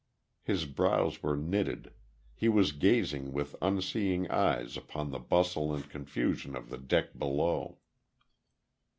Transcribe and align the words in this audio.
His 0.41 0.65
brows 0.65 1.21
were 1.21 1.37
knitted; 1.37 1.93
he 2.33 2.49
was 2.49 2.71
gazing 2.71 3.33
with 3.33 3.55
unseeing 3.61 4.27
eyes 4.31 4.75
upon 4.75 5.11
the 5.11 5.19
bustle 5.19 5.75
and 5.75 5.87
confusion 5.87 6.55
of 6.55 6.69
the 6.71 6.79
dock 6.79 7.09
below. 7.19 7.77